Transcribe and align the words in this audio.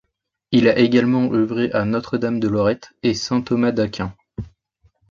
Il 0.51 0.67
a 0.67 0.79
également 0.79 1.31
œuvré 1.31 1.71
à 1.73 1.85
Notre-Dame 1.85 2.39
de 2.39 2.47
Lorette 2.47 2.89
et 3.03 3.13
Saint-Thomas-d’Aquin. 3.13 4.15